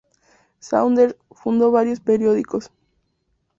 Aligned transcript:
Saunders 0.59 1.15
fundó 1.29 1.69
varios 1.69 1.99
periódicos. 1.99 2.71